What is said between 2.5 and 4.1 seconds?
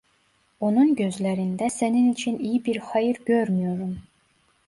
bir hayır görmüyorum.